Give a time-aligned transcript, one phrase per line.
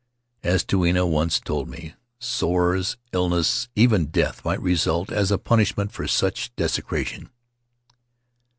[0.41, 6.07] As Tuina once told me, sores, illness, even death might result as a punishment for
[6.07, 7.29] such desecration.